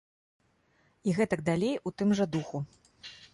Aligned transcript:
І 1.09 1.13
гэтак 1.17 1.43
далей 1.49 1.75
у 1.91 1.93
тым 2.01 2.09
жа 2.21 2.25
духу. 2.37 2.57